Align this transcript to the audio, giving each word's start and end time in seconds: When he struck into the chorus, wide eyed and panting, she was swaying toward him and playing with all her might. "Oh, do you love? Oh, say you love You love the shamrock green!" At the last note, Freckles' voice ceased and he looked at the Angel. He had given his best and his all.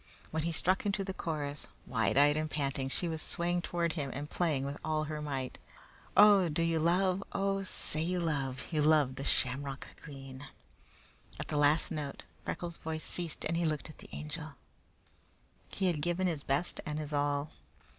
When 0.31 0.41
he 0.41 0.51
struck 0.51 0.83
into 0.87 1.03
the 1.03 1.13
chorus, 1.13 1.67
wide 1.85 2.17
eyed 2.17 2.35
and 2.35 2.49
panting, 2.49 2.89
she 2.89 3.07
was 3.07 3.21
swaying 3.21 3.61
toward 3.61 3.93
him 3.93 4.09
and 4.15 4.27
playing 4.27 4.65
with 4.65 4.79
all 4.83 5.03
her 5.03 5.21
might. 5.21 5.59
"Oh, 6.17 6.49
do 6.49 6.63
you 6.63 6.79
love? 6.79 7.23
Oh, 7.33 7.61
say 7.61 8.01
you 8.01 8.19
love 8.19 8.63
You 8.71 8.81
love 8.81 9.13
the 9.13 9.23
shamrock 9.23 9.87
green!" 10.01 10.47
At 11.39 11.49
the 11.49 11.57
last 11.57 11.91
note, 11.91 12.23
Freckles' 12.43 12.77
voice 12.77 13.03
ceased 13.03 13.45
and 13.45 13.55
he 13.55 13.63
looked 13.65 13.91
at 13.91 13.99
the 13.99 14.09
Angel. 14.11 14.53
He 15.69 15.85
had 15.85 16.01
given 16.01 16.25
his 16.25 16.41
best 16.41 16.81
and 16.83 16.97
his 16.97 17.13
all. 17.13 17.51